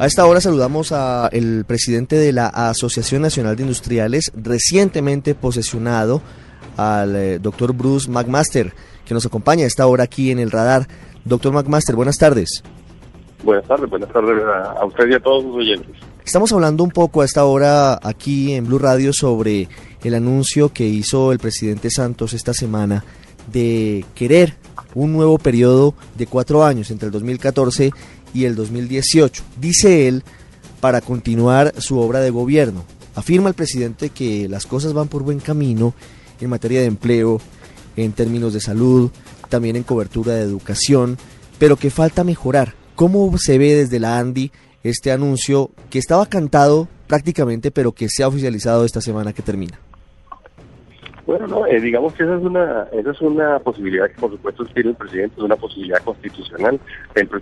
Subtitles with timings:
[0.00, 6.22] A esta hora saludamos al presidente de la Asociación Nacional de Industriales, recientemente posesionado,
[6.78, 8.72] al eh, doctor Bruce McMaster,
[9.04, 10.86] que nos acompaña a esta hora aquí en el radar.
[11.26, 12.64] Doctor McMaster, buenas tardes.
[13.44, 15.94] Buenas tardes, buenas tardes a, usted y a todos los oyentes.
[16.24, 19.68] Estamos hablando un poco a esta hora aquí en Blue Radio sobre
[20.02, 23.04] el anuncio que hizo el presidente Santos esta semana
[23.52, 24.54] de querer
[24.94, 27.92] un nuevo periodo de cuatro años entre el 2014
[28.34, 29.42] y el 2018.
[29.60, 30.24] Dice él,
[30.80, 32.84] para continuar su obra de gobierno.
[33.14, 35.94] Afirma el presidente que las cosas van por buen camino
[36.40, 37.40] en materia de empleo,
[37.96, 39.10] en términos de salud,
[39.48, 41.18] también en cobertura de educación,
[41.58, 42.74] pero que falta mejorar.
[42.94, 44.52] ¿Cómo se ve desde la ANDI
[44.82, 49.78] este anuncio que estaba cantado prácticamente, pero que se ha oficializado esta semana que termina?
[51.30, 54.64] Bueno, no, eh, digamos que esa es una esa es una posibilidad que por supuesto
[54.74, 56.80] tiene el presidente, es una posibilidad constitucional.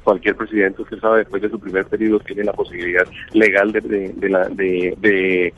[0.05, 4.47] cualquier presidente, usted sabe, después de su primer periodo tiene la posibilidad legal de, la,
[4.51, 5.55] de, de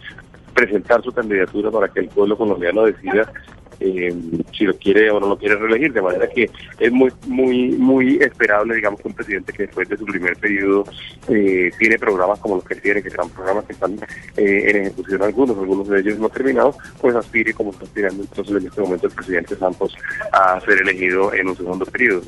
[0.55, 3.33] presentar su candidatura para que el pueblo colombiano decida
[3.81, 4.15] eh,
[4.53, 8.19] si lo quiere o no lo quiere reelegir, de manera que es muy muy muy
[8.21, 10.85] esperable, digamos, que un presidente que después de su primer periodo
[11.29, 13.95] eh, tiene programas como los que tiene, que son programas que están
[14.37, 18.57] eh, en ejecución algunos, algunos de ellos no terminados, pues aspire como está aspirando entonces
[18.57, 19.97] en este momento el presidente Santos
[20.33, 22.23] a ser elegido en un segundo periodo.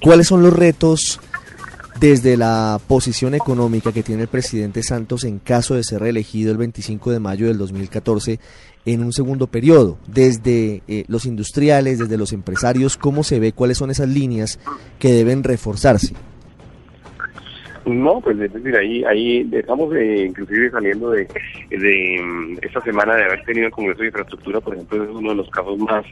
[0.00, 1.20] ¿Cuáles son los retos
[2.00, 6.58] desde la posición económica que tiene el presidente Santos en caso de ser reelegido el
[6.58, 8.38] 25 de mayo del 2014
[8.84, 13.78] en un segundo periodo, desde eh, los industriales, desde los empresarios, cómo se ve, cuáles
[13.78, 14.58] son esas líneas
[14.98, 16.14] que deben reforzarse.
[17.88, 21.26] No, pues es decir, ahí, ahí estamos eh, inclusive saliendo de,
[21.70, 25.30] de mm, esta semana de haber tenido el Congreso de Infraestructura, por ejemplo, es uno
[25.30, 26.04] de los casos más,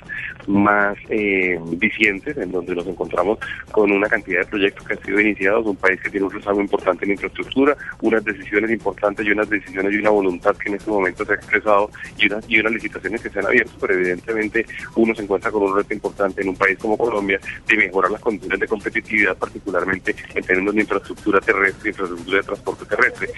[0.47, 3.39] más eh, en donde nos encontramos
[3.73, 6.63] con una cantidad de proyectos que han sido iniciados, un país que tiene un rezago
[6.63, 10.91] importante en infraestructura, unas decisiones importantes y unas decisiones y una voluntad que en este
[10.91, 14.65] momento se ha expresado y unas, y unas licitaciones que se han abierto, pero evidentemente
[14.95, 17.39] uno se encuentra con un reto importante en un país como Colombia
[17.69, 22.85] de mejorar las condiciones de competitividad, particularmente en términos de infraestructura terrestre infraestructura de transporte
[22.87, 23.29] terrestre.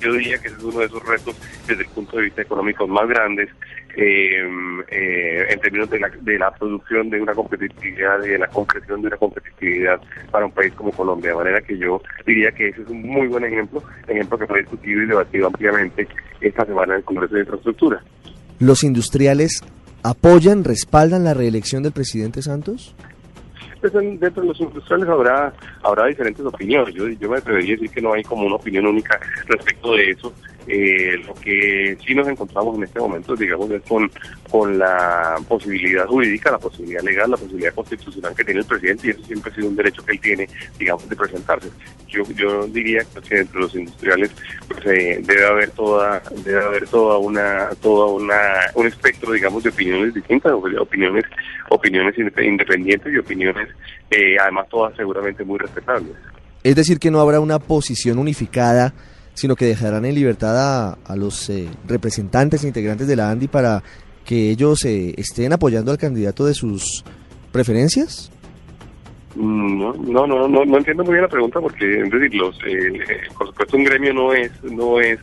[0.00, 2.86] Yo, diría que ese es uno de esos retos desde el punto de vista económico
[2.86, 3.48] más grandes
[3.96, 4.42] eh,
[4.90, 9.08] eh, en términos de la, de la producción de una competitividad, de la concreción de
[9.08, 10.00] una competitividad
[10.30, 11.30] para un país como Colombia.
[11.30, 14.60] De manera que yo diría que ese es un muy buen ejemplo, ejemplo que fue
[14.60, 16.06] discutido y debatido ampliamente
[16.40, 18.02] esta semana en el Congreso de Infraestructura.
[18.58, 19.62] ¿Los industriales
[20.02, 22.94] apoyan, respaldan la reelección del presidente Santos?
[23.80, 25.52] Pues dentro de los industriales habrá
[25.82, 26.94] habrá diferentes opiniones.
[26.94, 30.10] Yo, yo me atrevería a decir que no hay como una opinión única respecto de
[30.10, 30.32] eso.
[30.68, 34.10] Eh, lo que sí nos encontramos en este momento, digamos, es con,
[34.50, 39.10] con la posibilidad jurídica, la posibilidad legal, la posibilidad constitucional que tiene el presidente y
[39.10, 41.70] eso siempre ha sido un derecho que él tiene, digamos, de presentarse.
[42.08, 44.30] Yo, yo diría que entre los industriales
[44.66, 48.36] pues, eh, debe haber toda debe haber toda una toda una
[48.74, 51.24] un espectro, digamos, de opiniones distintas, opiniones
[51.70, 53.68] opiniones independientes y opiniones,
[54.10, 56.12] eh, además, todas seguramente muy respetables.
[56.62, 58.92] Es decir, que no habrá una posición unificada
[59.38, 63.84] sino que dejarán en libertad a, los eh, representantes e integrantes de la ANDI para
[64.24, 67.04] que ellos eh, estén apoyando al candidato de sus
[67.52, 68.32] preferencias?
[69.38, 72.58] Mm, no, no, no, no, no entiendo muy bien la pregunta porque, es decir, los,
[72.66, 73.00] eh,
[73.36, 75.20] por supuesto, un gremio no es, no es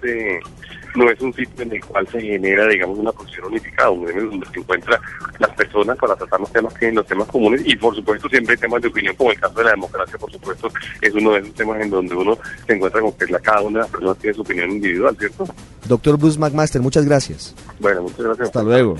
[0.96, 4.30] no es un sitio en el cual se genera, digamos, una posición unificada, un gremio
[4.30, 5.02] donde se encuentran
[5.40, 8.60] las personas para tratar los temas que los temas comunes y, por supuesto, siempre hay
[8.60, 10.72] temas de opinión, como el caso de la democracia, por supuesto,
[11.02, 13.84] es uno de esos temas en donde uno se encuentra con que cada una de
[13.84, 15.46] las personas tiene su opinión individual, ¿cierto?
[15.88, 17.54] Doctor Bruce McMaster, muchas gracias.
[17.80, 18.48] Bueno, muchas gracias.
[18.48, 18.96] Hasta luego.